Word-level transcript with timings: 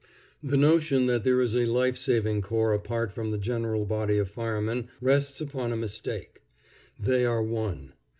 The 0.41 0.57
notion 0.57 1.05
that 1.05 1.23
there 1.23 1.39
is 1.41 1.55
a 1.55 1.67
life 1.67 1.95
saving 1.95 2.41
corps 2.41 2.73
apart 2.73 3.11
from 3.11 3.29
the 3.29 3.37
general 3.37 3.85
body 3.85 4.17
of 4.17 4.31
firemen 4.31 4.87
rests 4.99 5.39
upon 5.39 5.71
a 5.71 5.77
mistake. 5.77 6.41
They 6.99 7.23
are 7.23 7.43
one. 7.43 7.93